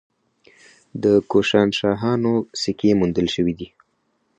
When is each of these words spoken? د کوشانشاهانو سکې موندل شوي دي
د 1.03 1.05
کوشانشاهانو 1.31 2.33
سکې 2.61 2.91
موندل 2.99 3.27
شوي 3.35 3.53
دي 3.59 3.67